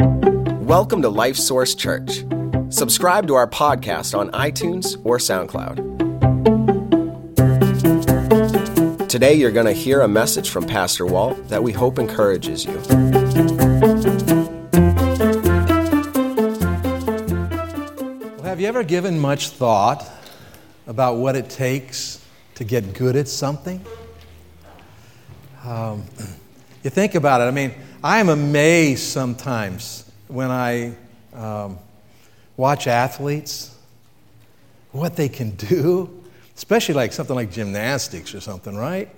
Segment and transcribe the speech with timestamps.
[0.00, 2.24] Welcome to Life Source Church.
[2.68, 5.78] Subscribe to our podcast on iTunes or SoundCloud.
[9.08, 12.74] Today, you're going to hear a message from Pastor Walt that we hope encourages you.
[18.36, 20.06] Well, have you ever given much thought
[20.86, 22.22] about what it takes
[22.56, 23.82] to get good at something?
[25.64, 26.04] Um,
[26.82, 27.44] you think about it.
[27.44, 30.94] I mean, I am amazed sometimes when I
[31.34, 31.78] um,
[32.56, 33.74] watch athletes,
[34.92, 36.22] what they can do,
[36.56, 39.08] especially like something like gymnastics or something, right?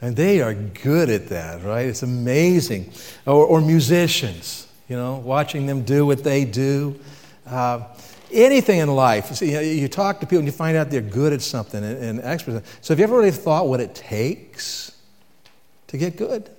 [0.00, 1.86] And they are good at that, right?
[1.86, 2.92] It's amazing.
[3.26, 6.98] Or, or musicians, you know, watching them do what they do.
[7.46, 7.84] Uh,
[8.32, 11.32] anything in life, you, know, you, talk to people and you find out they're good
[11.32, 12.62] at something and, and expert.
[12.80, 14.92] So have you ever really thought what it takes
[15.88, 16.50] to get good?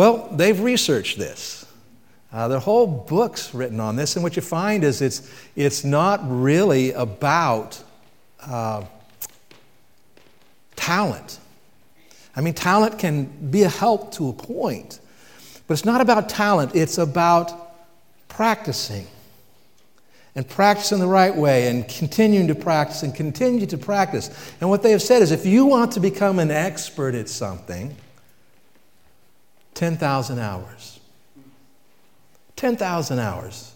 [0.00, 1.66] Well, they've researched this.
[2.32, 5.84] Uh, there are whole books written on this, and what you find is it's, it's
[5.84, 7.84] not really about
[8.40, 8.84] uh,
[10.74, 11.38] talent.
[12.34, 15.00] I mean, talent can be a help to a point,
[15.66, 17.52] but it's not about talent, it's about
[18.28, 19.06] practicing
[20.34, 24.30] and practicing the right way and continuing to practice and continue to practice.
[24.62, 27.94] And what they have said is if you want to become an expert at something,
[29.80, 31.00] 10,000 hours.
[32.56, 33.72] 10,000 hours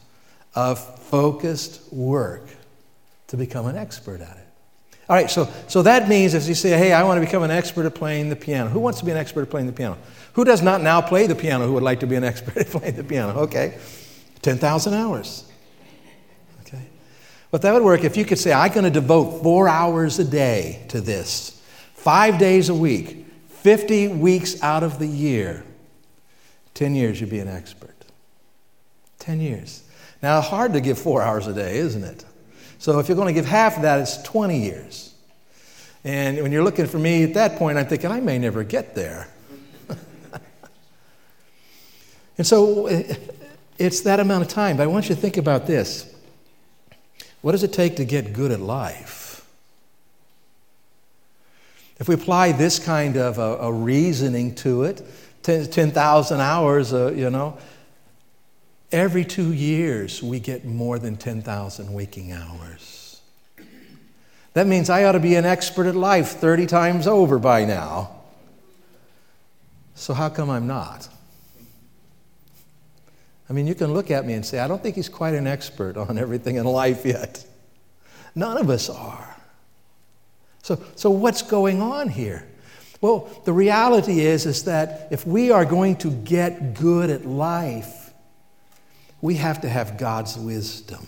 [0.55, 2.43] of focused work
[3.29, 4.47] to become an expert at it.
[5.09, 7.51] All right, so, so that means if you say, hey, I want to become an
[7.51, 9.97] expert at playing the piano, who wants to be an expert at playing the piano?
[10.35, 12.67] Who does not now play the piano who would like to be an expert at
[12.67, 13.39] playing the piano?
[13.45, 13.79] Okay,
[14.43, 15.51] 10,000 hours.
[16.67, 16.83] Okay.
[17.51, 20.25] But that would work if you could say, I'm going to devote four hours a
[20.25, 21.63] day to this,
[21.95, 25.65] five days a week, 50 weeks out of the year.
[26.75, 27.95] 10 years, you'd be an expert.
[29.21, 29.83] 10 years.
[30.23, 32.25] Now, hard to give four hours a day, isn't it?
[32.79, 35.15] So if you're going to give half of that, it's 20 years.
[36.05, 38.95] And when you're looking for me at that point, I'm thinking, I may never get
[38.95, 39.29] there.
[42.39, 43.15] and so eh,
[43.79, 44.77] it's that amount of time.
[44.77, 46.15] But I want you to think about this.
[47.41, 49.47] What does it take to get good at life?
[51.99, 55.01] If we apply this kind of a, a reasoning to it,
[55.45, 57.59] 10,000 hours, uh, you know.
[58.91, 63.21] Every two years, we get more than 10,000 waking hours.
[64.55, 68.23] That means I ought to be an expert at life 30 times over by now.
[69.97, 71.09] So, how come I'm not?
[73.49, 75.47] I mean, you can look at me and say, I don't think he's quite an
[75.47, 77.45] expert on everything in life yet.
[78.35, 79.37] None of us are.
[80.63, 82.49] So, so what's going on here?
[83.05, 88.15] Well, the reality is, is that if we are going to get good at life,
[89.21, 91.07] we have to have God's wisdom.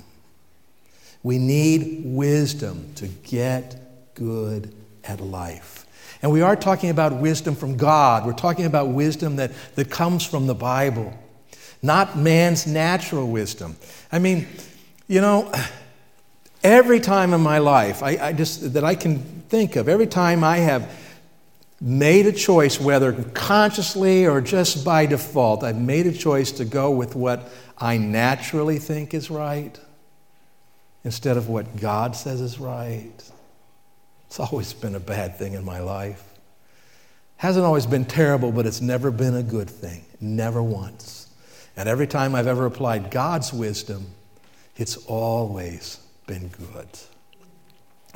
[1.22, 4.74] We need wisdom to get good
[5.04, 5.86] at life.
[6.20, 8.26] And we are talking about wisdom from God.
[8.26, 11.18] We're talking about wisdom that, that comes from the Bible,
[11.80, 13.74] not man's natural wisdom.
[14.12, 14.46] I mean,
[15.08, 15.50] you know,
[16.62, 20.44] every time in my life I, I just that I can think of, every time
[20.44, 20.92] I have
[21.81, 26.91] made a choice, whether consciously or just by default, I've made a choice to go
[26.91, 27.48] with what
[27.78, 29.78] I naturally think is right
[31.04, 33.12] instead of what God says is right.
[34.26, 36.22] It's always been a bad thing in my life.
[37.37, 40.04] Hasn't always been terrible, but it's never been a good thing.
[40.20, 41.28] Never once.
[41.76, 44.06] And every time I've ever applied God's wisdom,
[44.76, 46.88] it's always been good.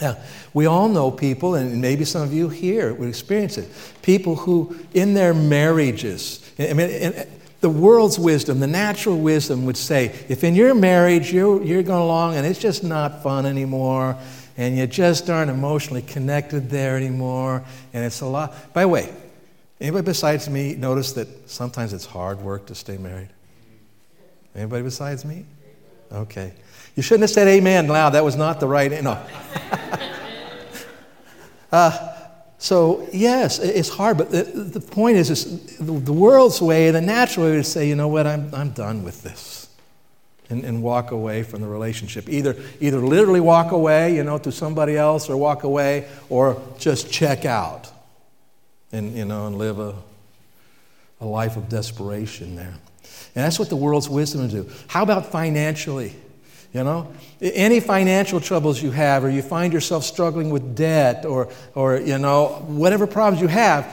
[0.01, 0.17] Now,
[0.55, 3.69] we all know people, and maybe some of you here would experience it,
[4.03, 7.13] people who, in their marriages, I mean,
[7.61, 12.03] the world's wisdom, the natural wisdom would say, if in your marriage you're, you're going
[12.03, 14.17] along and it's just not fun anymore,
[14.57, 17.63] and you just aren't emotionally connected there anymore,
[17.93, 18.73] and it's a lot.
[18.73, 19.13] By the way,
[19.81, 23.29] anybody besides me notice that sometimes it's hard work to stay married?
[24.55, 25.45] Anybody besides me?
[26.13, 26.55] Okay.
[26.97, 28.11] You shouldn't have said amen loud.
[28.11, 29.03] That was not the right.
[29.03, 29.13] No.
[31.73, 32.11] uh,
[32.61, 37.47] so, yes, it's hard, but the, the point is, is the world's way, the natural
[37.47, 39.67] way to say, you know what, I'm, I'm done with this.
[40.51, 42.29] And, and walk away from the relationship.
[42.29, 47.11] Either, either literally walk away, you know, to somebody else, or walk away, or just
[47.11, 47.91] check out
[48.93, 49.95] and, you know, and live a,
[51.23, 52.75] a life of desperation there.
[53.35, 54.71] And that's what the world's wisdom will do.
[54.89, 56.15] How about financially?
[56.73, 61.49] You know, any financial troubles you have, or you find yourself struggling with debt, or,
[61.75, 63.93] or you know, whatever problems you have,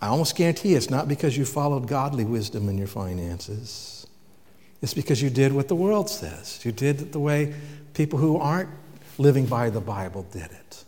[0.00, 4.06] I almost guarantee it's not because you followed godly wisdom in your finances.
[4.82, 6.60] It's because you did what the world says.
[6.64, 7.54] You did it the way
[7.94, 8.68] people who aren't
[9.16, 10.84] living by the Bible did it.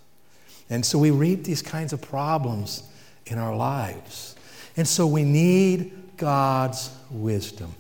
[0.69, 2.83] And so we reap these kinds of problems
[3.27, 4.35] in our lives.
[4.77, 7.75] And so we need God's wisdom.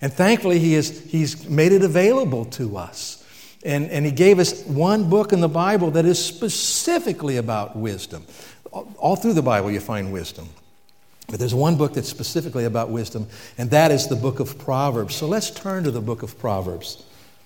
[0.00, 3.16] And thankfully, he has, He's made it available to us.
[3.64, 8.24] And, and He gave us one book in the Bible that is specifically about wisdom.
[8.72, 10.48] All through the Bible, you find wisdom.
[11.28, 15.14] But there's one book that's specifically about wisdom, and that is the book of Proverbs.
[15.14, 17.04] So let's turn to the book of Proverbs.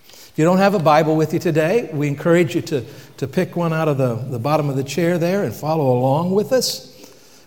[0.09, 2.85] If you don't have a Bible with you today, we encourage you to,
[3.19, 6.33] to pick one out of the, the bottom of the chair there and follow along
[6.33, 6.91] with us.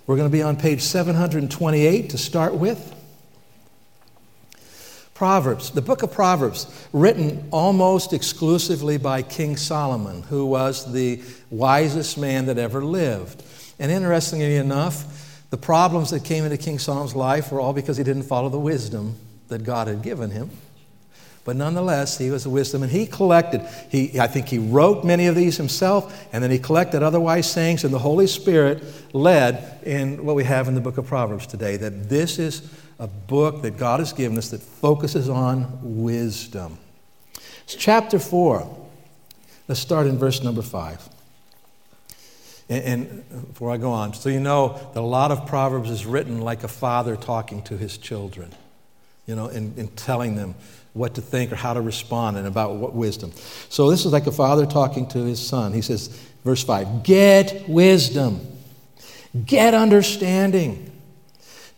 [0.05, 2.96] We're going to be on page 728 to start with.
[5.17, 12.19] Proverbs, the book of Proverbs, written almost exclusively by King Solomon, who was the wisest
[12.19, 13.41] man that ever lived.
[13.79, 18.03] And interestingly enough, the problems that came into King Solomon's life were all because he
[18.03, 19.15] didn't follow the wisdom
[19.47, 20.51] that God had given him.
[21.45, 23.61] But nonetheless, he was a wisdom, and he collected.
[23.89, 27.51] He, I think he wrote many of these himself, and then he collected other wise
[27.51, 28.83] sayings, and the Holy Spirit
[29.15, 31.75] led in what we have in the book of Proverbs today.
[31.75, 36.77] That this is a book that God has given us that focuses on wisdom.
[37.63, 38.85] It's chapter four.
[39.67, 41.07] Let's start in verse number five.
[42.69, 42.83] And,
[43.29, 46.41] and before I go on, so you know that a lot of Proverbs is written
[46.41, 48.51] like a father talking to his children,
[49.25, 50.55] you know, and, and telling them
[50.93, 53.31] what to think or how to respond and about what wisdom.
[53.69, 55.71] So this is like a father talking to his son.
[55.73, 56.07] He says,
[56.43, 58.41] verse 5 Get wisdom,
[59.45, 60.91] get understanding.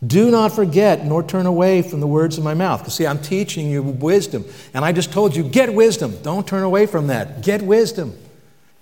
[0.05, 2.79] Do not forget nor turn away from the words of my mouth.
[2.79, 4.45] Because, see, I'm teaching you wisdom.
[4.73, 6.17] And I just told you, get wisdom.
[6.21, 7.41] Don't turn away from that.
[7.41, 8.17] Get wisdom.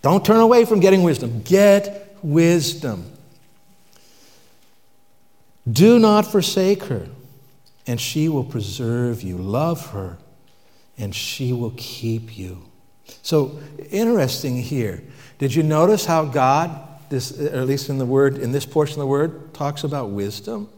[0.04, 1.42] Don't turn away from getting wisdom.
[1.42, 3.12] Get wisdom.
[5.70, 7.08] Do not forsake her,
[7.86, 9.38] and she will preserve you.
[9.38, 10.18] Love her,
[10.98, 12.64] and she will keep you.
[13.22, 13.60] So,
[13.90, 15.04] interesting here.
[15.40, 19.00] Did you notice how God, this, at least in the word, in this portion of
[19.00, 20.70] the word, talks about wisdom?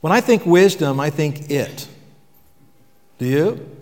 [0.00, 1.88] When I think wisdom, I think it.
[3.18, 3.76] Do you?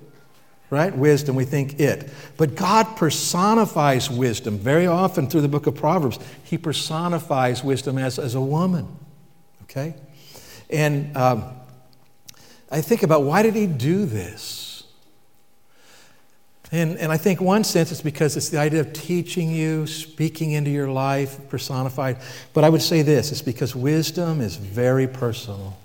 [0.71, 0.95] Right?
[0.95, 2.11] Wisdom, we think it.
[2.37, 6.19] But God personifies wisdom very often through the book of Proverbs.
[6.45, 8.87] He personifies wisdom as, as a woman.
[9.63, 9.95] Okay?
[10.69, 11.45] And um,
[12.71, 14.85] I think about why did he do this?
[16.71, 20.53] And, and I think one sense it's because it's the idea of teaching you, speaking
[20.53, 22.19] into your life, personified.
[22.53, 25.79] But I would say this it's because wisdom is very personal.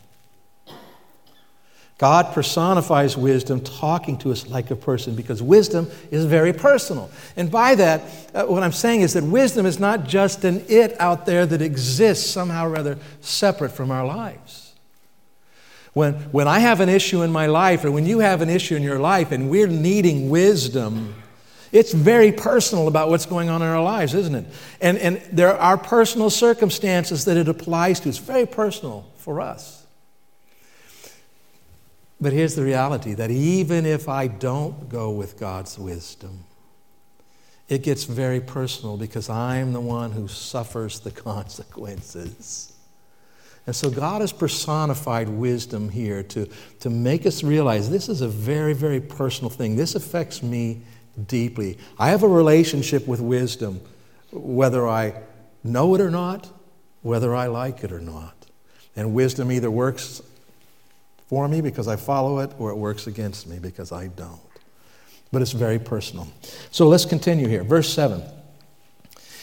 [2.04, 7.10] God personifies wisdom, talking to us like a person, because wisdom is very personal.
[7.38, 8.02] And by that,
[8.34, 11.62] uh, what I'm saying is that wisdom is not just an it out there that
[11.62, 14.74] exists somehow rather separate from our lives.
[15.94, 18.76] When, when I have an issue in my life, or when you have an issue
[18.76, 21.16] in your life, and we're needing wisdom,
[21.72, 24.46] it's very personal about what's going on in our lives, isn't it?
[24.82, 28.10] And, and there are personal circumstances that it applies to.
[28.10, 29.83] It's very personal for us.
[32.24, 36.46] But here's the reality that even if I don't go with God's wisdom,
[37.68, 42.72] it gets very personal because I'm the one who suffers the consequences.
[43.68, 46.48] And so God has personified wisdom here to,
[46.80, 49.76] to make us realize this is a very, very personal thing.
[49.76, 50.82] This affects me
[51.28, 51.78] deeply.
[52.00, 53.82] I have a relationship with wisdom,
[54.32, 55.14] whether I
[55.62, 56.50] know it or not,
[57.02, 58.46] whether I like it or not.
[58.96, 60.22] And wisdom either works
[61.28, 64.40] for me because I follow it, or it works against me because I don't.
[65.32, 66.28] But it's very personal.
[66.72, 67.64] So let's continue here.
[67.64, 68.22] Verse 7.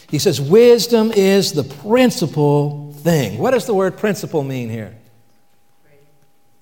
[0.09, 3.39] He says, Wisdom is the principal thing.
[3.39, 4.97] What does the word principal mean here?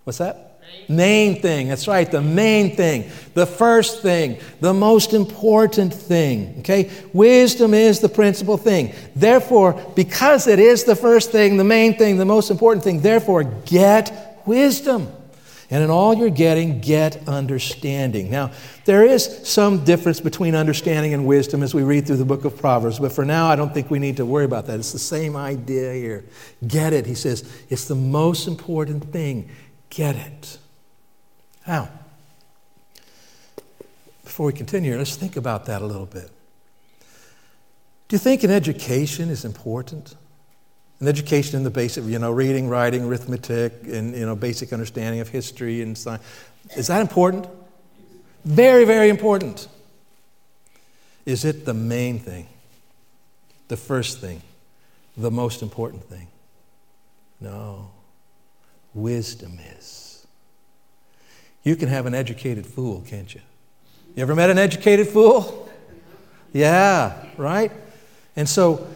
[0.05, 0.49] What's that?
[0.89, 1.69] Main thing.
[1.69, 6.57] That's right, the main thing, the first thing, the most important thing.
[6.61, 6.91] Okay?
[7.13, 8.95] Wisdom is the principal thing.
[9.15, 13.45] Therefore, because it is the first thing, the main thing, the most important thing, therefore,
[13.45, 15.13] get wisdom.
[15.71, 18.31] And in all you're getting, get understanding.
[18.31, 18.53] Now,
[18.87, 22.57] there is some difference between understanding and wisdom as we read through the book of
[22.57, 24.79] Proverbs, but for now, I don't think we need to worry about that.
[24.79, 26.25] It's the same idea here.
[26.67, 27.05] Get it.
[27.05, 29.51] He says, it's the most important thing.
[29.91, 30.59] Get it.
[31.65, 31.91] How?
[34.39, 36.31] before we continue, let's think about that a little bit.
[38.07, 40.15] Do you think an education is important?
[41.01, 45.21] An education in the basic, you know, reading, writing, arithmetic, and, you know, basic understanding
[45.21, 46.23] of history and science.
[46.77, 47.47] Is that important?
[48.45, 49.69] Very, very important.
[51.25, 52.49] Is it the main thing?
[53.69, 54.43] The first thing?
[55.17, 56.29] The most important thing?
[57.41, 57.91] No.
[58.95, 60.27] Wisdom is.
[61.63, 63.43] You can have an educated fool, can't you?
[64.17, 65.69] You ever met an educated fool?
[66.53, 67.71] Yeah, right?
[68.35, 68.87] And so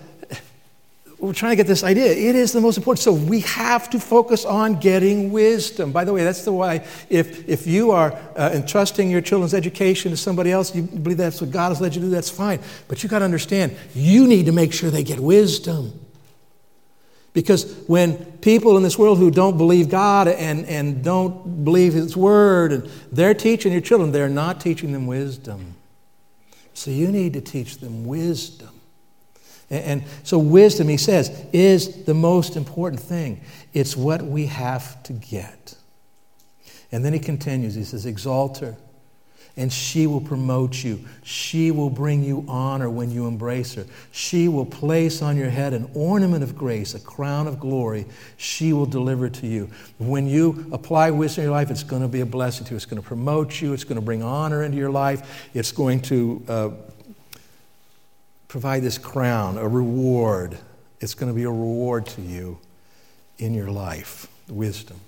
[1.22, 2.06] we're trying to get this idea.
[2.06, 2.98] It is the most important.
[2.98, 5.92] So we have to focus on getting wisdom.
[5.92, 10.10] By the way, that's the why if, if you are uh, entrusting your children's education
[10.10, 12.58] to somebody else, you believe that's what God has led you to do, that's fine.
[12.88, 15.92] But you got to understand, you need to make sure they get wisdom.
[17.34, 22.16] Because when people in this world who don't believe God and, and don't believe His
[22.16, 25.76] Word, and they're teaching your children, they're not teaching them wisdom.
[26.74, 28.70] So you need to teach them wisdom.
[29.72, 33.40] And so, wisdom, he says, is the most important thing.
[33.72, 35.74] It's what we have to get.
[36.92, 38.76] And then he continues, he says, Exalt her,
[39.56, 41.02] and she will promote you.
[41.22, 43.86] She will bring you honor when you embrace her.
[44.10, 48.04] She will place on your head an ornament of grace, a crown of glory.
[48.36, 49.70] She will deliver to you.
[49.96, 52.76] When you apply wisdom in your life, it's going to be a blessing to you.
[52.76, 56.02] It's going to promote you, it's going to bring honor into your life, it's going
[56.02, 56.44] to.
[56.46, 56.70] Uh,
[58.52, 60.58] provide this crown, a reward.
[61.00, 62.58] It's going to be a reward to you
[63.38, 65.00] in your life, wisdom.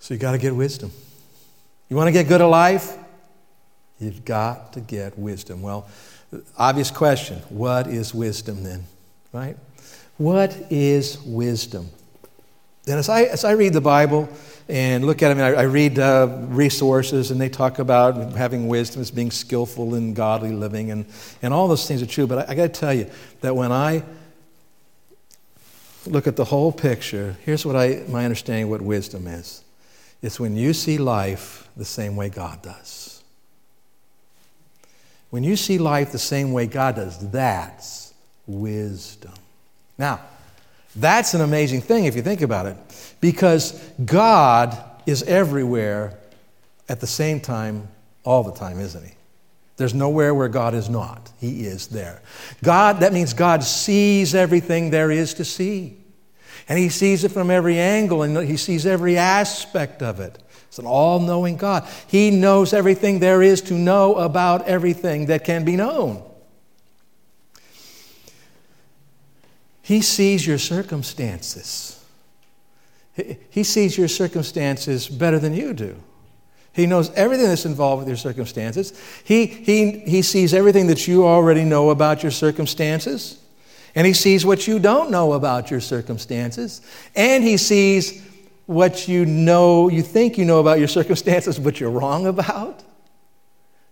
[0.00, 0.90] So you got to get wisdom.
[1.90, 2.96] You want to get good at life?
[4.00, 5.60] You've got to get wisdom.
[5.60, 5.86] Well,
[6.56, 8.84] obvious question what is wisdom then?
[9.30, 9.58] Right?
[10.16, 11.90] What is wisdom?
[12.86, 14.26] And as I, as I read the Bible,
[14.72, 15.38] and look at.
[15.38, 19.94] I, I, I read uh, resources, and they talk about having wisdom as being skillful
[19.94, 21.04] in godly living, and,
[21.42, 22.26] and all those things are true.
[22.26, 23.08] But I, I got to tell you
[23.42, 24.02] that when I
[26.06, 29.62] look at the whole picture, here's what I, my understanding of what wisdom is
[30.22, 33.22] it's when you see life the same way God does.
[35.28, 38.14] When you see life the same way God does, that's
[38.46, 39.34] wisdom.
[39.98, 40.20] Now,
[40.96, 42.76] that's an amazing thing if you think about it,
[43.20, 43.72] because
[44.04, 46.18] God is everywhere
[46.88, 47.88] at the same time,
[48.24, 49.14] all the time, isn't He?
[49.76, 51.30] There's nowhere where God is not.
[51.40, 52.20] He is there.
[52.62, 55.96] God, that means God sees everything there is to see.
[56.68, 60.38] And He sees it from every angle and He sees every aspect of it.
[60.68, 61.86] It's an all knowing God.
[62.06, 66.22] He knows everything there is to know about everything that can be known.
[69.82, 71.98] He sees your circumstances.
[73.50, 75.96] He sees your circumstances better than you do.
[76.72, 78.98] He knows everything that's involved with your circumstances.
[79.24, 83.38] He, he, he sees everything that you already know about your circumstances.
[83.94, 86.80] And he sees what you don't know about your circumstances.
[87.14, 88.26] And he sees
[88.64, 92.82] what you know, you think you know about your circumstances, but you're wrong about.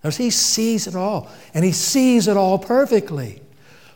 [0.03, 1.29] He sees it all.
[1.53, 3.43] And he sees it all perfectly.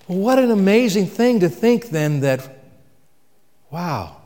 [0.07, 2.59] What an amazing thing to think then that,
[3.71, 4.17] wow,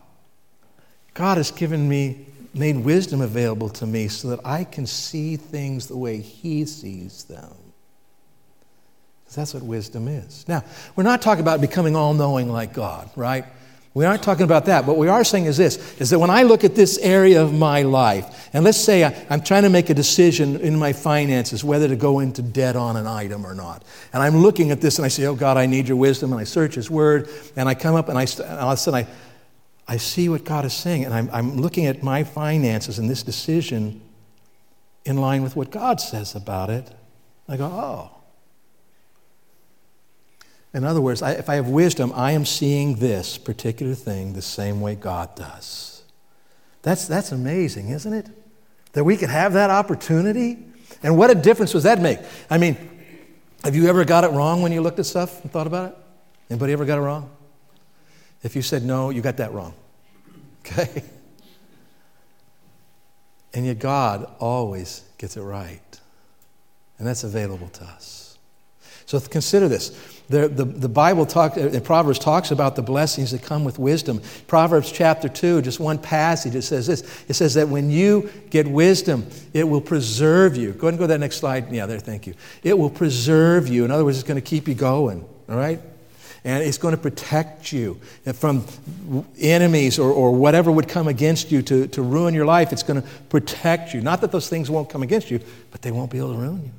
[1.15, 5.87] God has given me, made wisdom available to me so that I can see things
[5.87, 7.55] the way He sees them.
[9.23, 10.47] Because that's what wisdom is.
[10.49, 10.65] Now,
[10.97, 13.45] we're not talking about becoming all knowing like God, right?
[13.99, 14.85] We aren't talking about that.
[14.85, 17.53] What we are saying is this is that when I look at this area of
[17.53, 21.65] my life, and let's say I, am trying to make a decision in my finances
[21.65, 23.83] whether to go into debt on an item or not.
[24.13, 26.31] And I'm looking at this and I say, Oh God, I need your wisdom.
[26.31, 28.77] And I search His Word and I come up and, I, and all of a
[28.77, 31.05] sudden I, I see what God is saying.
[31.05, 34.01] And I'm, I'm looking at my finances and this decision
[35.05, 36.89] in line with what God says about it.
[37.49, 38.18] I go, Oh.
[40.75, 44.43] In other words, I, if I have wisdom, I am seeing this particular thing the
[44.43, 46.03] same way God does.
[46.83, 48.29] That's, that's amazing, isn't it?
[48.93, 50.59] That we could have that opportunity.
[51.03, 52.19] And what a difference does that make?
[52.51, 52.77] I mean,
[53.65, 55.97] have you ever got it wrong when you looked at stuff and thought about it?
[56.51, 57.31] Anybody ever got it wrong?
[58.43, 59.75] If you said no, you got that wrong.
[60.67, 61.03] Okay?
[63.55, 65.81] And yet God always gets it right.
[66.99, 68.39] And that's available to us.
[69.07, 70.18] So consider this.
[70.29, 74.21] The, the, the Bible talk, uh, Proverbs talks about the blessings that come with wisdom.
[74.47, 77.25] Proverbs chapter 2, just one passage, it says this.
[77.29, 80.73] It says that when you get wisdom, it will preserve you.
[80.73, 81.73] Go ahead and go to that next slide.
[81.73, 82.35] Yeah, there, thank you.
[82.63, 83.87] It will preserve you.
[83.87, 85.81] In other words, it's going to keep you going, all right?
[86.45, 87.99] And it's going to protect you
[88.35, 88.65] from
[89.39, 92.71] enemies or, or whatever would come against you to, to ruin your life.
[92.73, 94.03] It's going to protect you.
[94.03, 96.65] Not that those things won't come against you, but they won't be able to ruin
[96.65, 96.71] you.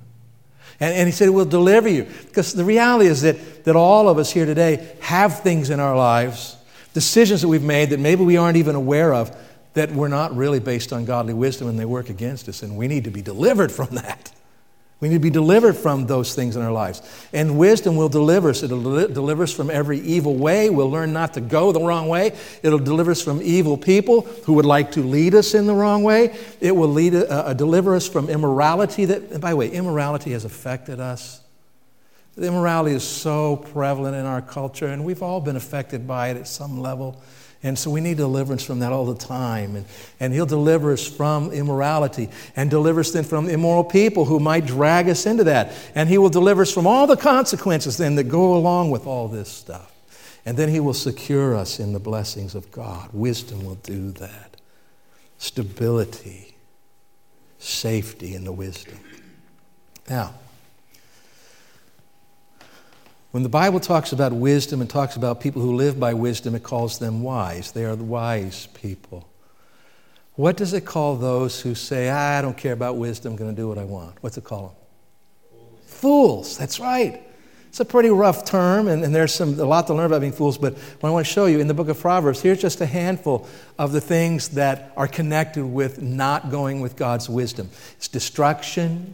[0.79, 2.03] And, and he said, We'll deliver you.
[2.03, 5.95] Because the reality is that, that all of us here today have things in our
[5.95, 6.55] lives,
[6.93, 9.35] decisions that we've made that maybe we aren't even aware of,
[9.73, 12.63] that were not really based on godly wisdom and they work against us.
[12.63, 14.31] And we need to be delivered from that.
[15.01, 17.01] We need to be delivered from those things in our lives.
[17.31, 18.63] And wisdom will deliver us.
[18.63, 20.69] It'll deliver us from every evil way.
[20.69, 22.35] We'll learn not to go the wrong way.
[22.63, 26.03] It'll deliver us from evil people who would like to lead us in the wrong
[26.03, 26.37] way.
[26.59, 29.05] It will lead, uh, uh deliver us from immorality.
[29.05, 31.41] That, by the way, immorality has affected us.
[32.35, 36.37] The immorality is so prevalent in our culture, and we've all been affected by it
[36.37, 37.21] at some level.
[37.61, 39.75] And so we need deliverance from that all the time.
[39.75, 39.85] And,
[40.19, 44.65] and He'll deliver us from immorality and deliver us then from immoral people who might
[44.65, 45.73] drag us into that.
[45.93, 49.27] And He will deliver us from all the consequences then that go along with all
[49.27, 49.91] this stuff.
[50.45, 53.09] And then He will secure us in the blessings of God.
[53.11, 54.55] Wisdom will do that.
[55.37, 56.55] Stability,
[57.57, 58.99] safety in the wisdom.
[60.09, 60.33] Now,
[63.31, 66.63] when the Bible talks about wisdom and talks about people who live by wisdom, it
[66.63, 67.71] calls them wise.
[67.71, 69.27] They are the wise people.
[70.33, 73.53] What does it call those who say, ah, I don't care about wisdom, I'm going
[73.53, 74.15] to do what I want?
[74.21, 75.59] What's it call them?
[75.85, 75.85] Fools.
[75.85, 76.57] fools.
[76.57, 77.21] That's right.
[77.67, 80.33] It's a pretty rough term, and, and there's some, a lot to learn about being
[80.33, 80.57] fools.
[80.57, 82.85] But what I want to show you in the book of Proverbs, here's just a
[82.87, 89.13] handful of the things that are connected with not going with God's wisdom it's destruction,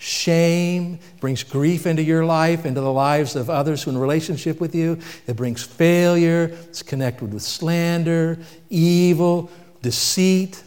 [0.00, 4.58] shame, brings grief into your life, into the lives of others who are in relationship
[4.58, 4.98] with you.
[5.26, 8.38] It brings failure, it's connected with slander,
[8.70, 9.50] evil,
[9.82, 10.62] deceit,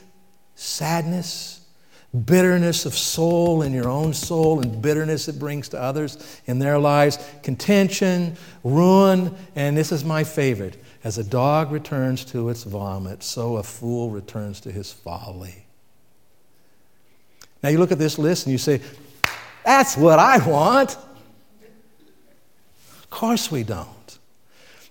[0.54, 1.66] sadness,
[2.26, 6.78] bitterness of soul in your own soul, and bitterness it brings to others in their
[6.78, 10.78] lives, contention, ruin, and this is my favorite.
[11.04, 15.66] As a dog returns to its vomit, so a fool returns to his folly.
[17.64, 18.80] Now you look at this list and you say,
[19.66, 20.98] that's what I want.
[22.90, 23.90] Of course we don't.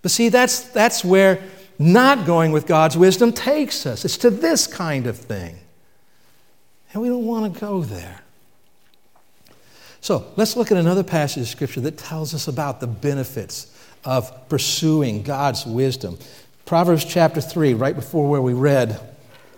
[0.02, 1.42] But see, that's, that's where
[1.78, 4.04] not going with God's wisdom takes us.
[4.04, 5.58] It's to this kind of thing.
[6.92, 8.20] And we don't want to go there.
[10.00, 13.72] So let's look at another passage of Scripture that tells us about the benefits
[14.04, 16.18] of pursuing God's wisdom.
[16.66, 19.00] Proverbs chapter 3, right before where we read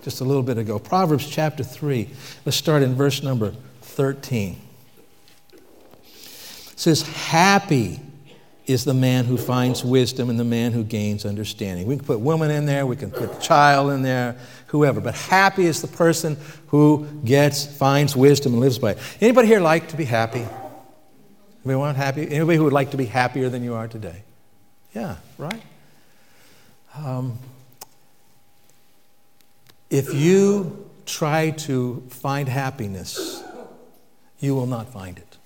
[0.02, 0.78] just a little bit ago.
[0.78, 2.08] Proverbs chapter 3.
[2.44, 4.60] Let's start in verse number 13.
[6.76, 8.00] Says, Happy
[8.66, 11.86] is the man who finds wisdom and the man who gains understanding.
[11.86, 14.36] We can put woman in there, we can put child in there,
[14.68, 18.98] whoever, but happy is the person who gets, finds wisdom and lives by it.
[19.20, 20.46] Anybody here like to be happy?
[21.64, 22.30] Anybody want happy?
[22.30, 24.22] Anybody who would like to be happier than you are today?
[24.94, 25.62] Yeah, right?
[26.96, 27.38] Um,
[29.90, 33.42] if you try to find happiness,
[34.40, 35.36] you will not find it.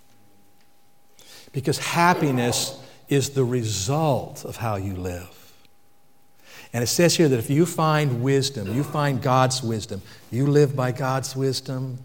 [1.53, 5.35] Because happiness is the result of how you live.
[6.73, 10.77] And it says here that if you find wisdom, you find God's wisdom, you live
[10.77, 11.99] by God's wisdom,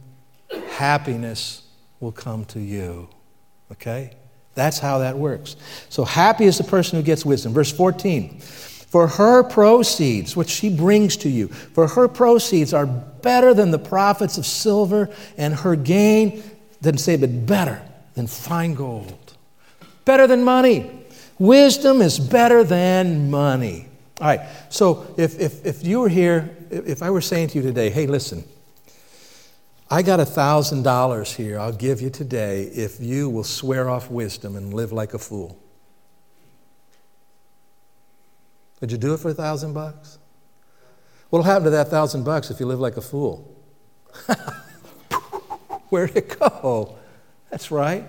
[0.69, 1.63] happiness
[1.99, 3.10] will come to you.
[3.71, 4.12] Okay?
[4.56, 5.56] That's how that works.
[5.89, 7.53] So happy is the person who gets wisdom.
[7.53, 8.39] Verse 14.
[8.39, 13.79] For her proceeds, which she brings to you, for her proceeds are better than the
[13.79, 16.43] profits of silver, and her gain,
[16.82, 17.82] doesn't say, but better
[18.13, 19.23] than fine gold
[20.06, 20.89] better than money.
[21.39, 23.88] Wisdom is better than money.
[24.22, 27.63] All right, so if, if, if you were here, if I were saying to you
[27.63, 28.44] today, hey, listen,
[29.89, 34.56] I got a $1,000 here I'll give you today if you will swear off wisdom
[34.56, 35.60] and live like a fool.
[38.82, 40.18] Would you do it for a thousand bucks?
[41.30, 43.56] What'll happen to that thousand bucks if you live like a fool?
[45.89, 46.98] Where'd it go?
[47.50, 48.06] That's right.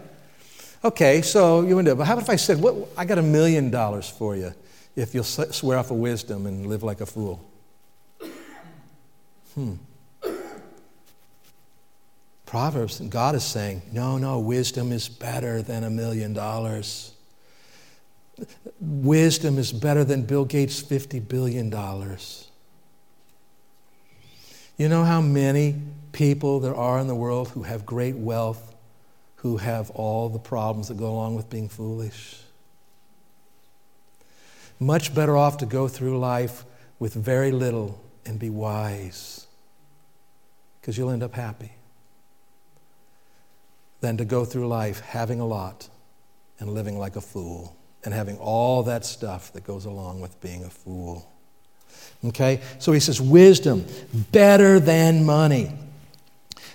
[0.85, 1.95] Okay, so you would do.
[1.95, 4.53] But how about if I said, what, I got a million dollars for you
[4.95, 7.43] if you'll swear off of wisdom and live like a fool?
[9.55, 9.75] Hmm.
[12.45, 17.13] Proverbs, and God is saying, no, no, wisdom is better than a million dollars.
[18.79, 21.73] Wisdom is better than Bill Gates' $50 billion.
[24.77, 25.77] You know how many
[26.13, 28.74] people there are in the world who have great wealth
[29.45, 32.41] who have all the problems that go along with being foolish.
[34.81, 36.65] Much better off to go through life
[36.99, 39.47] with very little and be wise,
[40.81, 41.73] because you'll end up happy,
[44.01, 45.91] than to go through life having a lot
[46.59, 50.65] and living like a fool and having all that stuff that goes along with being
[50.65, 51.31] a fool.
[52.25, 52.63] Okay?
[52.79, 53.85] So he says, wisdom
[54.33, 55.71] better than money.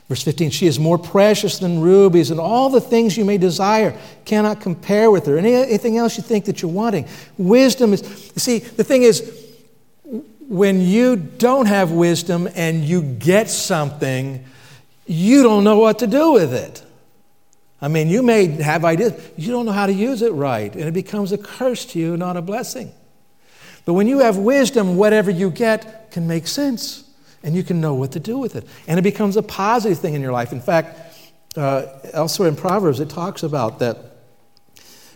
[0.10, 3.96] Verse 15, she is more precious than rubies, and all the things you may desire
[4.26, 5.38] cannot compare with her.
[5.38, 7.08] Anything else you think that you're wanting.
[7.38, 8.02] Wisdom is,
[8.36, 9.48] see, the thing is,
[10.48, 14.44] when you don't have wisdom and you get something,
[15.06, 16.84] you don't know what to do with it.
[17.80, 20.86] I mean, you may have ideas, you don't know how to use it right, and
[20.86, 22.92] it becomes a curse to you, not a blessing.
[23.86, 27.09] But when you have wisdom, whatever you get can make sense,
[27.44, 28.68] and you can know what to do with it.
[28.88, 30.52] And it becomes a positive thing in your life.
[30.52, 31.00] In fact,
[31.58, 33.98] uh, elsewhere in Proverbs, it talks about that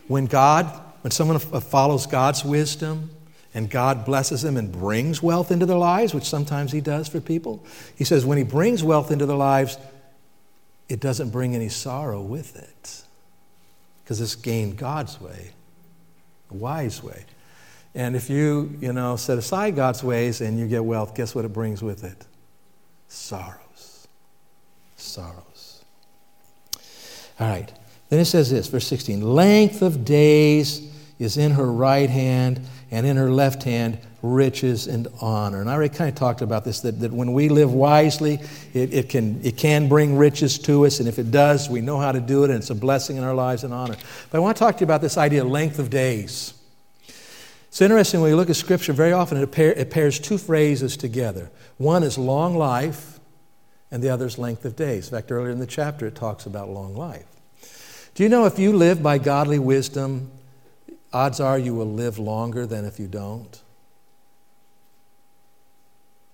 [0.08, 0.66] when God,
[1.02, 3.10] when someone follows God's wisdom,
[3.54, 7.22] and God blesses them and brings wealth into their lives, which sometimes He does for
[7.22, 7.64] people.
[7.96, 9.78] He says, when He brings wealth into their lives,
[10.90, 13.04] it doesn't bring any sorrow with it
[14.04, 15.52] because it's gained God's way,
[16.50, 17.26] a wise way.
[17.96, 21.46] And if you, you know, set aside God's ways and you get wealth, guess what
[21.46, 22.26] it brings with it?
[23.08, 24.08] Sorrows.
[24.98, 25.84] Sorrows.
[27.40, 27.72] All right.
[28.10, 32.60] Then it says this, verse 16 length of days is in her right hand,
[32.94, 35.62] and in her left hand riches and honor.
[35.62, 38.40] And I already kind of talked about this that, that when we live wisely,
[38.74, 41.00] it, it, can, it can bring riches to us.
[41.00, 43.24] And if it does, we know how to do it, and it's a blessing in
[43.24, 43.96] our lives and honor.
[44.30, 46.54] But I want to talk to you about this idea of length of days.
[47.74, 50.96] It's interesting when you look at Scripture, very often it, pair, it pairs two phrases
[50.96, 51.50] together.
[51.78, 53.20] One is long life,
[53.90, 55.08] and the other is length of days.
[55.08, 57.26] In fact, earlier in the chapter, it talks about long life.
[58.14, 60.30] Do you know if you live by godly wisdom,
[61.12, 63.60] odds are you will live longer than if you don't?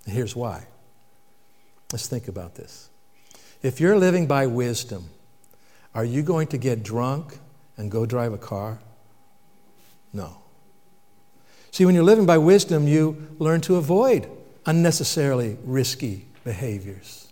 [0.05, 0.67] here's why.
[1.93, 2.89] Let's think about this.
[3.61, 5.05] If you're living by wisdom,
[5.95, 7.37] are you going to get drunk
[7.77, 8.79] and go drive a car?
[10.11, 10.39] No.
[11.71, 14.29] See, when you're living by wisdom, you learn to avoid
[14.65, 17.27] unnecessarily risky behaviors.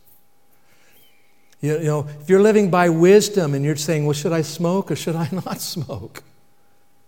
[1.59, 4.95] You, know, if you're living by wisdom and you're saying, well, should I smoke or
[4.95, 6.23] should I not smoke?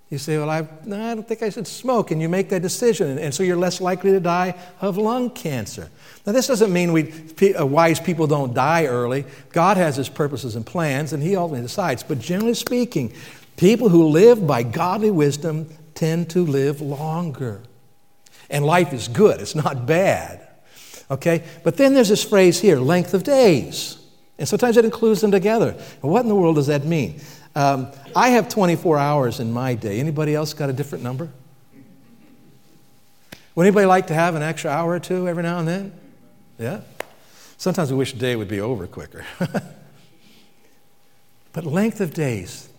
[0.09, 2.09] You say, Well, I, no, I don't think I should smoke.
[2.09, 3.19] And you make that decision.
[3.19, 5.89] And, so you're less likely to die of lung cancer.
[6.25, 7.13] Now, this doesn't mean we,
[7.53, 9.25] uh, wise people don't die early.
[9.51, 12.01] God has his purposes and plans, and he ultimately decides.
[12.01, 13.13] But generally speaking,
[13.55, 17.61] people who live by godly wisdom tend to live longer.
[18.49, 20.47] And life is good, it's not bad.
[21.11, 21.43] Okay?
[21.63, 23.97] But then there's this phrase here length of days.
[24.37, 25.73] And sometimes it includes them together.
[25.99, 27.19] What in the world does that mean?
[27.53, 29.99] Um, I have 24 hours in my day.
[29.99, 31.27] Anybody else got a different number?
[33.55, 35.91] Would anybody like to have an extra hour or two every now and then?
[36.57, 36.81] Yeah?
[37.57, 39.25] Sometimes we wish the day would be over quicker.
[41.51, 42.69] but length of days,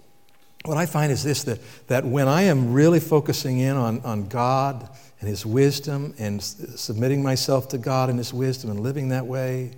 [0.64, 4.28] what I find is this that, that when I am really focusing in on, on
[4.28, 4.88] God
[5.20, 9.72] and His wisdom and submitting myself to God and His wisdom and living that way,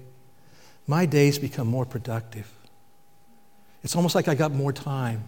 [0.86, 2.50] my days become more productive.
[3.82, 5.22] It's almost like I got more time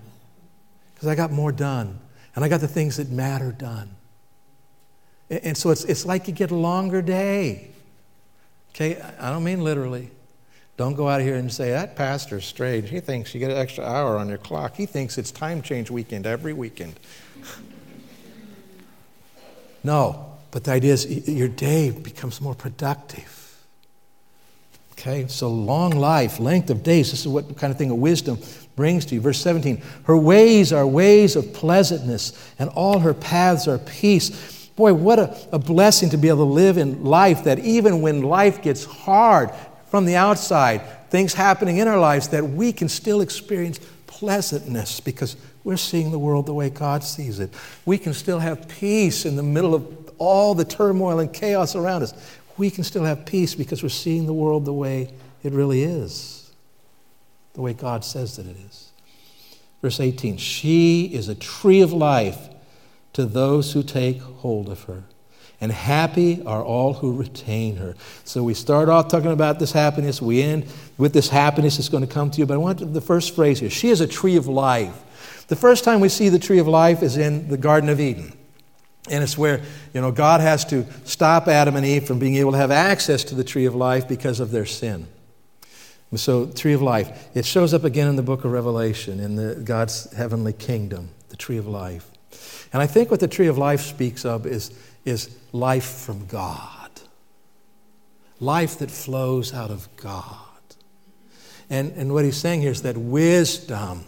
[0.95, 1.99] because I got more done
[2.35, 3.91] and I got the things that matter done.
[5.31, 7.71] And so it's, it's like you get a longer day.
[8.71, 10.11] Okay, I don't mean literally.
[10.77, 12.91] Don't go out here and say, that pastor's strange.
[12.91, 14.75] He thinks you get an extra hour on your clock.
[14.77, 16.99] He thinks it's time change weekend every weekend.
[19.85, 23.41] no, but the idea is your day becomes more productive.
[24.93, 28.39] Okay, so long life, length of days, this is what kind of thing of wisdom
[28.75, 29.21] brings to you.
[29.21, 34.69] Verse 17 Her ways are ways of pleasantness, and all her paths are peace.
[34.77, 38.23] Boy, what a, a blessing to be able to live in life that even when
[38.23, 39.51] life gets hard
[39.95, 43.79] from the outside, things happening in our lives, that we can still experience
[44.09, 47.55] pleasantness because we're seeing the world the way God sees it.
[47.85, 52.03] We can still have peace in the middle of all the turmoil and chaos around
[52.03, 52.13] us
[52.57, 55.11] we can still have peace because we're seeing the world the way
[55.45, 56.51] it really is,
[57.53, 58.91] the way God says that it is.
[59.83, 62.49] Verse 18 She is a tree of life
[63.13, 65.05] to those who take hold of her.
[65.61, 67.95] And happy are all who retain her.
[68.25, 70.21] So we start off talking about this happiness.
[70.21, 70.67] We end
[70.99, 72.47] with this happiness that's going to come to you.
[72.47, 73.71] But I want the first phrase here.
[73.71, 75.47] She is a tree of life.
[75.49, 78.37] The first time we see the tree of life is in the Garden of Eden.
[79.11, 79.61] And it's where,
[79.93, 83.23] you know, God has to stop Adam and Eve from being able to have access
[83.25, 85.07] to the tree of life because of their sin.
[86.17, 89.57] So, tree of life, it shows up again in the book of Revelation, in the,
[89.57, 92.09] God's heavenly kingdom, the tree of life.
[92.73, 94.71] And I think what the tree of life speaks of is,
[95.05, 96.91] is life from God,
[98.41, 100.39] life that flows out of God.
[101.71, 104.05] And, and what he's saying here is that wisdom,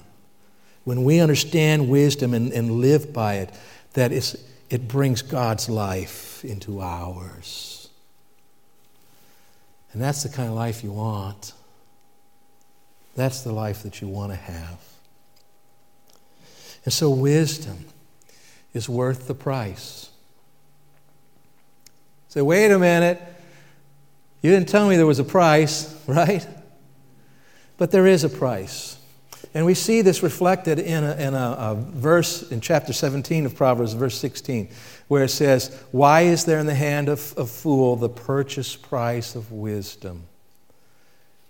[0.85, 3.50] when we understand wisdom and, and live by it,
[3.94, 4.37] that it's,
[4.70, 7.88] it brings God's life into ours.
[9.92, 11.52] And that's the kind of life you want.
[13.14, 14.78] That's the life that you want to have.
[16.85, 17.87] And so, wisdom
[18.74, 20.11] is worth the price.
[22.37, 23.18] Say, wait a minute.
[24.42, 26.46] You didn't tell me there was a price, right?
[27.79, 28.99] But there is a price.
[29.55, 33.57] And we see this reflected in, a, in a, a, verse in chapter 17 of
[33.57, 34.68] Proverbs, verse 16,
[35.09, 39.35] where it says, Why is there in the hand of a fool the purchase price
[39.35, 40.25] of wisdom?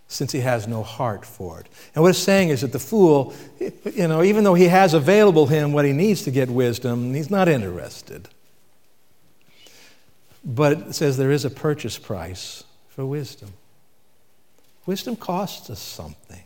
[0.06, 1.66] Since he has no heart for it.
[1.96, 5.48] And what it's saying is that the fool, you know, even though he has available
[5.48, 8.28] him what he needs to get wisdom, he's not interested.
[10.48, 13.52] But it says there is a purchase price for wisdom.
[14.86, 16.42] Wisdom costs us something.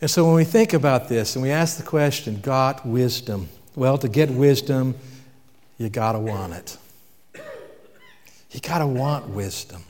[0.00, 3.48] And so when we think about this and we ask the question, got wisdom?
[3.76, 4.96] Well, to get wisdom,
[5.78, 6.76] you got to want it.
[8.50, 9.84] You got to want wisdom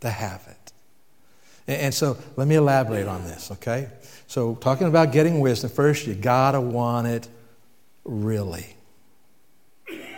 [0.00, 0.72] to have it.
[1.66, 3.88] And so let me elaborate on this, okay?
[4.26, 7.28] So, talking about getting wisdom, first, you got to want it
[8.04, 8.77] really.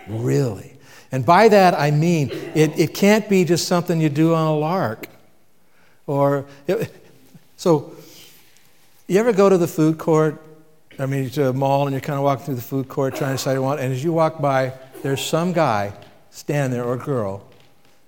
[0.08, 0.76] Really.
[1.12, 4.56] And by that, I mean it, it can't be just something you do on a
[4.56, 5.06] lark.
[6.06, 6.46] Or,
[7.56, 7.92] so
[9.06, 10.42] you ever go to the food court?
[10.98, 13.30] I mean, to a mall and you're kind of walking through the food court trying
[13.30, 15.92] to decide what, and as you walk by, there's some guy
[16.30, 17.46] standing there or girl.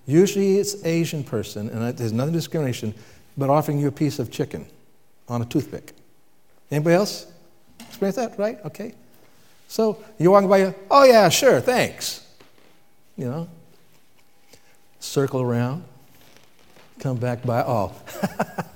[0.06, 2.94] Usually it's Asian person, and there's nothing discrimination,
[3.36, 4.66] but offering you a piece of chicken
[5.28, 5.92] on a toothpick.
[6.70, 7.26] Anybody else
[7.80, 8.38] experience that?
[8.38, 8.58] Right?
[8.64, 8.94] Okay.
[9.72, 12.26] So you're walking by, oh yeah, sure, thanks.
[13.16, 13.48] You know,
[15.00, 15.84] circle around,
[16.98, 17.62] come back by.
[17.62, 17.94] Oh,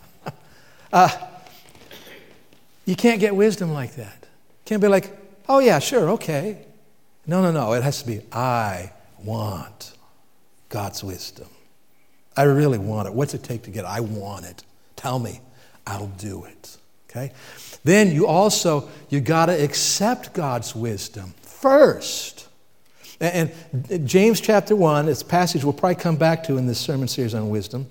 [0.94, 1.10] uh,
[2.86, 4.26] you can't get wisdom like that.
[4.64, 5.14] Can't be like,
[5.50, 6.64] oh, yeah, sure, okay.
[7.26, 7.74] No, no, no.
[7.74, 8.90] It has to be, I
[9.22, 9.92] want
[10.70, 11.48] God's wisdom.
[12.38, 13.12] I really want it.
[13.12, 13.88] What's it take to get it?
[13.88, 14.64] I want it.
[14.96, 15.42] Tell me.
[15.86, 16.78] I'll do it.
[17.16, 17.32] Okay?
[17.84, 22.48] Then you also, you got to accept God's wisdom first.
[23.20, 23.52] And
[24.04, 27.34] James chapter 1, it's a passage we'll probably come back to in this sermon series
[27.34, 27.86] on wisdom.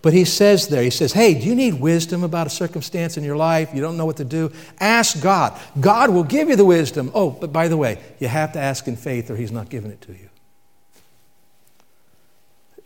[0.00, 3.24] But he says there, he says, Hey, do you need wisdom about a circumstance in
[3.24, 3.70] your life?
[3.74, 4.52] You don't know what to do?
[4.78, 5.58] Ask God.
[5.80, 7.10] God will give you the wisdom.
[7.14, 9.90] Oh, but by the way, you have to ask in faith or he's not giving
[9.90, 10.28] it to you.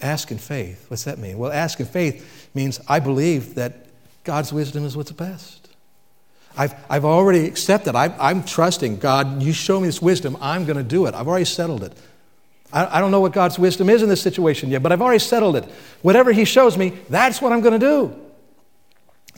[0.00, 0.86] Ask in faith.
[0.88, 1.36] What's that mean?
[1.36, 3.86] Well, ask in faith means I believe that
[4.24, 5.61] God's wisdom is what's best.
[6.56, 7.94] I've, I've already accepted.
[7.94, 9.42] I, I'm trusting God.
[9.42, 10.36] You show me this wisdom.
[10.40, 11.14] I'm going to do it.
[11.14, 11.92] I've already settled it.
[12.72, 15.18] I, I don't know what God's wisdom is in this situation yet, but I've already
[15.18, 15.64] settled it.
[16.02, 18.18] Whatever He shows me, that's what I'm going to do.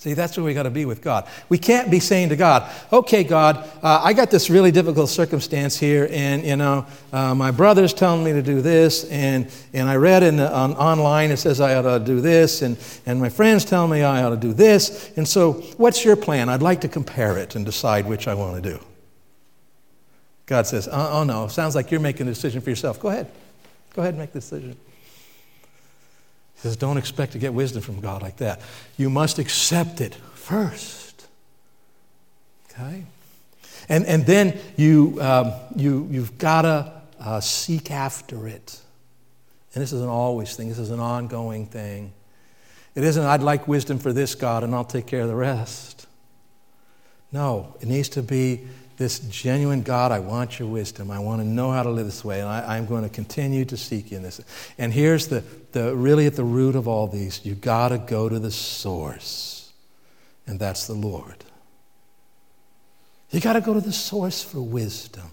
[0.05, 1.27] See, that's where we got to be with God.
[1.49, 5.79] We can't be saying to God, okay, God, uh, I got this really difficult circumstance
[5.79, 9.97] here, and, you know, uh, my brother's telling me to do this, and, and I
[9.97, 13.31] read in the, on, online it says I ought to do this, and, and my
[13.31, 16.51] friends tell me I ought to do this, and so what's your plan?
[16.51, 18.85] I'd like to compare it and decide which I want to do.
[20.45, 23.01] God says, oh, oh no, sounds like you're making a decision for yourself.
[23.01, 23.31] Go ahead.
[23.95, 24.77] Go ahead and make the decision.
[26.65, 28.63] Says, don't expect to get wisdom from God like that.
[28.97, 31.27] You must accept it first.
[32.71, 33.05] Okay?
[33.91, 38.81] And, and then you, um, you, you've got to uh, seek after it.
[39.75, 42.15] And this is an always thing, this is an ongoing thing.
[42.95, 46.07] It isn't, I'd like wisdom for this, God, and I'll take care of the rest.
[47.31, 48.63] No, it needs to be
[48.97, 51.11] this genuine God, I want your wisdom.
[51.11, 53.65] I want to know how to live this way, and I, am going to continue
[53.65, 54.41] to seek you in this.
[54.79, 58.29] And here's the, the really at the root of all these you got to go
[58.29, 59.73] to the source,
[60.47, 61.45] and that's the Lord.
[63.31, 65.31] You got to go to the source for wisdom.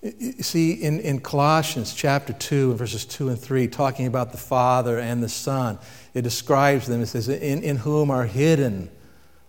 [0.00, 4.98] You see, in, in Colossians chapter 2 verses 2 and 3, talking about the Father
[4.98, 5.78] and the Son,
[6.14, 7.02] it describes them.
[7.02, 8.90] It says, In, in whom are hidden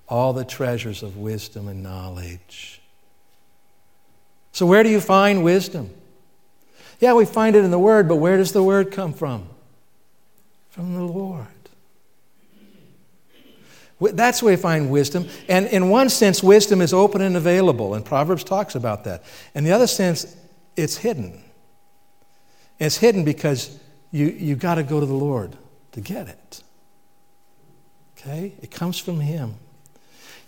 [0.09, 2.81] all the treasures of wisdom and knowledge.
[4.51, 5.91] So, where do you find wisdom?
[6.99, 9.47] Yeah, we find it in the Word, but where does the Word come from?
[10.71, 11.47] From the Lord.
[14.01, 15.27] That's where we find wisdom.
[15.47, 19.23] And in one sense, wisdom is open and available, and Proverbs talks about that.
[19.53, 20.35] In the other sense,
[20.75, 21.43] it's hidden.
[22.79, 23.77] It's hidden because
[24.11, 25.57] you, you've got to go to the Lord
[25.91, 26.63] to get it.
[28.17, 28.53] Okay?
[28.61, 29.55] It comes from Him.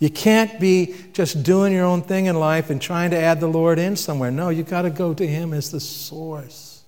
[0.02, 3.48] You can't be just doing your own thing in life and trying to add the
[3.48, 4.32] Lord in somewhere.
[4.32, 6.84] No, you've got to go to Him as the source.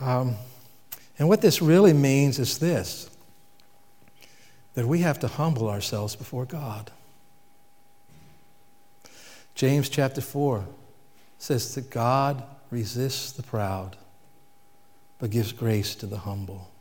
[0.00, 0.34] Um,
[1.20, 3.08] and what this really means is this
[4.74, 6.90] that we have to humble ourselves before God.
[9.54, 10.66] James chapter 4
[11.38, 13.96] says that God resists the proud,
[15.20, 16.72] but gives grace to the humble.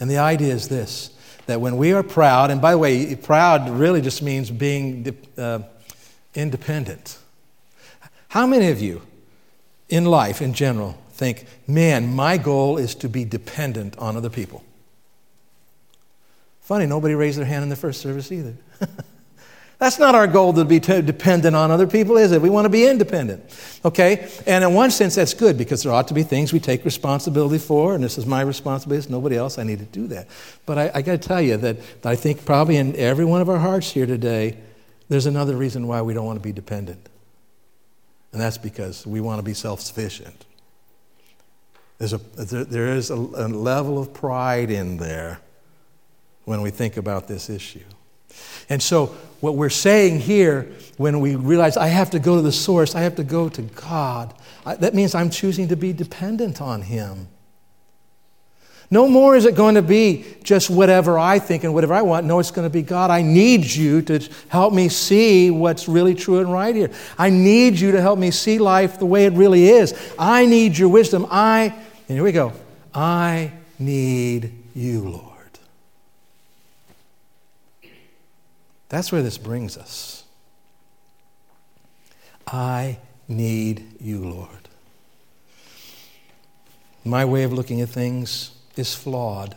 [0.00, 1.10] And the idea is this
[1.46, 5.60] that when we are proud, and by the way, proud really just means being uh,
[6.34, 7.18] independent.
[8.28, 9.02] How many of you
[9.88, 14.64] in life in general think, man, my goal is to be dependent on other people?
[16.62, 18.54] Funny, nobody raised their hand in the first service either.
[19.82, 22.40] That's not our goal to be dependent on other people, is it?
[22.40, 23.42] We want to be independent.
[23.84, 24.30] Okay?
[24.46, 27.58] And in one sense, that's good because there ought to be things we take responsibility
[27.58, 28.98] for, and this is my responsibility.
[28.98, 29.58] It's nobody else.
[29.58, 30.28] I need to do that.
[30.66, 33.48] But I, I got to tell you that I think probably in every one of
[33.48, 34.56] our hearts here today,
[35.08, 37.08] there's another reason why we don't want to be dependent.
[38.30, 40.46] And that's because we want to be self sufficient.
[41.98, 45.40] There's a, there, there is a, a level of pride in there
[46.44, 47.82] when we think about this issue.
[48.68, 52.52] And so, what we're saying here, when we realize I have to go to the
[52.52, 54.32] source, I have to go to God,
[54.64, 57.26] I, that means I'm choosing to be dependent on Him.
[58.88, 62.24] No more is it going to be just whatever I think and whatever I want.
[62.24, 66.14] No, it's going to be God, I need you to help me see what's really
[66.14, 66.92] true and right here.
[67.18, 69.92] I need you to help me see life the way it really is.
[70.20, 71.26] I need your wisdom.
[71.28, 71.74] I,
[72.08, 72.52] and here we go,
[72.94, 73.50] I
[73.80, 75.31] need you, Lord.
[78.92, 80.22] That's where this brings us.
[82.46, 84.68] I need you, Lord.
[87.02, 89.56] My way of looking at things is flawed.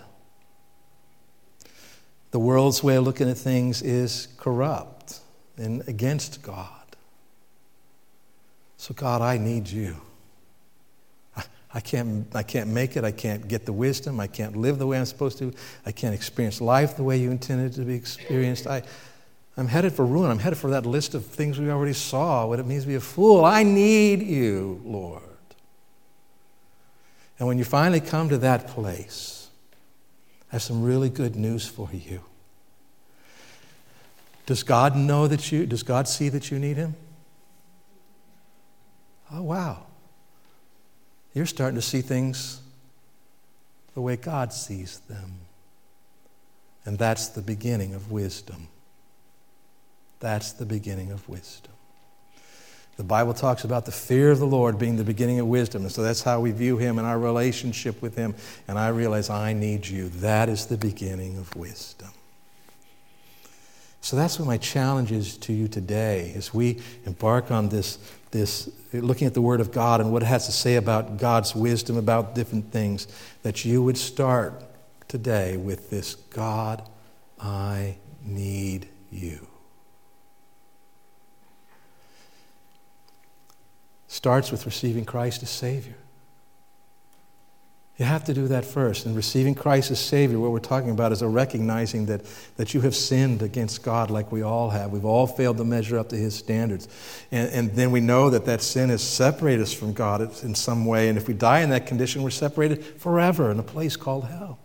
[2.32, 5.20] The world's way of looking at things is corrupt
[5.58, 6.96] and against God.
[8.78, 9.98] So, God, I need you.
[11.74, 13.04] I can't, I can't make it.
[13.04, 14.22] I can't get the wisdom.
[14.22, 15.52] I can't live the way I'm supposed to.
[15.86, 18.66] I can't experience life the way you intended to be experienced.
[18.66, 18.84] I,
[19.58, 20.30] I'm headed for ruin.
[20.32, 22.96] I'm headed for that list of things we already saw, what it means to be
[22.96, 23.46] a fool.
[23.46, 25.22] I need you, Lord.
[27.40, 29.50] And when you finally come to that place,
[30.52, 32.22] I have some really good news for you.
[34.46, 36.96] Does God know that you, does God see that you need Him?
[39.32, 39.86] Oh, wow.
[41.34, 42.62] You're starting to see things
[43.96, 45.40] the way God sees them.
[46.86, 48.68] And that's the beginning of wisdom.
[50.26, 51.72] That's the beginning of wisdom.
[52.98, 55.84] The Bible talks about the fear of the Lord being the beginning of wisdom.
[55.84, 58.34] And so that's how we view Him and our relationship with Him.
[58.68, 60.10] And I realize I need you.
[60.10, 62.10] That is the beginning of wisdom.
[64.02, 68.00] So that's what my challenge is to you today as we embark on this,
[68.32, 71.54] this looking at the Word of God and what it has to say about God's
[71.54, 73.08] wisdom about different things,
[73.44, 74.64] that you would start
[75.08, 76.82] today with this God,
[77.40, 79.50] I need you.
[84.16, 85.98] Starts with receiving Christ as Savior.
[87.98, 89.06] You have to do that first.
[89.06, 92.22] And receiving Christ as Savior, what we're talking about is a recognizing that,
[92.56, 94.92] that you have sinned against God like we all have.
[94.92, 96.88] We've all failed to measure up to His standards.
[97.32, 100.86] And, and then we know that that sin has separated us from God in some
[100.86, 101.10] way.
[101.10, 104.60] And if we die in that condition, we're separated forever in a place called hell.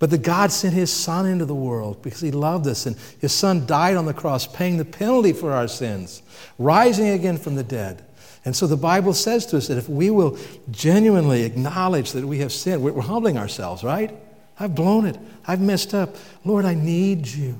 [0.00, 2.86] But that God sent His Son into the world because He loved us.
[2.86, 6.22] And His Son died on the cross, paying the penalty for our sins,
[6.58, 8.04] rising again from the dead
[8.44, 10.36] and so the Bible says to us that if we will
[10.70, 14.12] genuinely acknowledge that we have sinned, we're humbling ourselves, right?
[14.58, 15.18] I've blown it.
[15.46, 16.16] I've messed up.
[16.44, 17.58] Lord, I need you.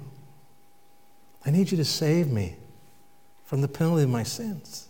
[1.45, 2.57] I need you to save me
[3.45, 4.88] from the penalty of my sins.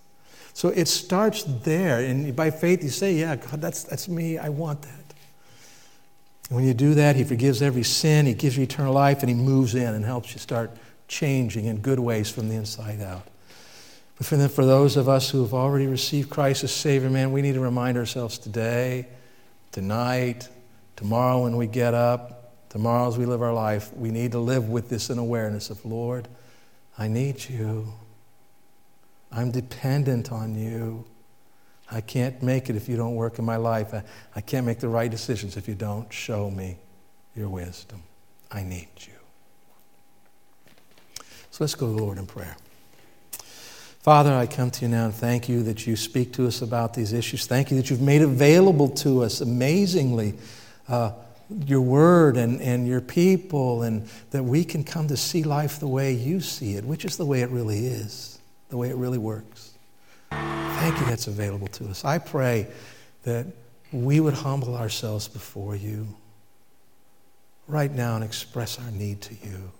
[0.55, 2.01] So it starts there.
[2.01, 4.39] And by faith, you say, Yeah, God, that's, that's me.
[4.39, 5.15] I want that.
[6.49, 9.29] And when you do that, He forgives every sin, He gives you eternal life, and
[9.29, 10.71] He moves in and helps you start
[11.09, 13.27] changing in good ways from the inside out.
[14.23, 17.43] But for, for those of us who have already received Christ as Savior, man, we
[17.43, 19.09] need to remind ourselves today,
[19.73, 20.49] tonight,
[20.95, 24.69] tomorrow when we get up, tomorrow as we live our life, we need to live
[24.69, 26.29] with this in awareness of, Lord,
[26.97, 27.93] I need you.
[29.33, 31.05] I'm dependent on you.
[31.91, 33.93] I can't make it if you don't work in my life.
[33.93, 34.05] I,
[34.37, 36.77] I can't make the right decisions if you don't show me
[37.35, 38.05] your wisdom.
[38.53, 39.15] I need you.
[41.51, 42.57] So let's go to the Lord in prayer.
[44.03, 46.93] Father, I come to you now and thank you that you speak to us about
[46.93, 47.47] these issues.
[47.47, 50.35] Thank you that you've made available to us amazingly
[50.89, 51.13] uh,
[51.67, 55.87] your word and, and your people, and that we can come to see life the
[55.87, 59.19] way you see it, which is the way it really is, the way it really
[59.19, 59.71] works.
[60.31, 62.05] Thank you that's available to us.
[62.05, 62.67] I pray
[63.23, 63.47] that
[63.93, 66.09] we would humble ourselves before you
[67.69, 69.71] right now and express our need to you.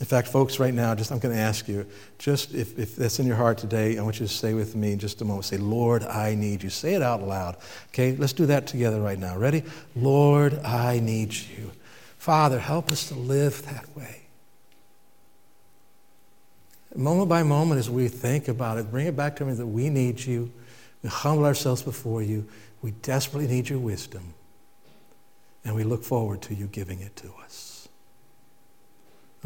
[0.00, 1.84] In fact, folks, right now, just I'm going to ask you,
[2.18, 4.92] just if, if that's in your heart today, I want you to say with me
[4.92, 6.70] in just a moment, say, Lord, I need you.
[6.70, 7.56] Say it out loud.
[7.88, 9.36] Okay, let's do that together right now.
[9.36, 9.64] Ready?
[9.96, 11.72] Lord, I need you.
[12.16, 14.22] Father, help us to live that way.
[16.94, 19.90] Moment by moment, as we think about it, bring it back to me that we
[19.90, 20.50] need you.
[21.02, 22.46] We humble ourselves before you.
[22.82, 24.34] We desperately need your wisdom.
[25.64, 27.67] And we look forward to you giving it to us.